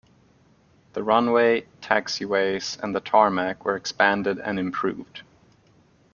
[0.93, 5.21] The runway, taxiways and the tarmac were expanded and improved.